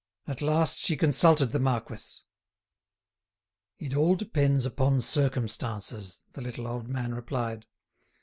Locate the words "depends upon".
4.15-5.01